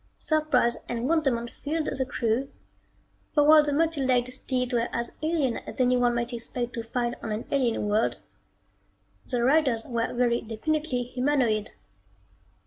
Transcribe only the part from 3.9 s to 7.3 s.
legged steeds were as alien as anyone might expect to find